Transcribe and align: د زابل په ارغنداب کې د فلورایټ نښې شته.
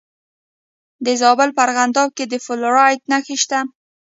د 1.05 1.07
زابل 1.21 1.49
په 1.57 1.61
ارغنداب 1.65 2.09
کې 2.17 2.25
د 2.27 2.33
فلورایټ 2.45 3.01
نښې 3.11 3.35
شته. 3.43 3.59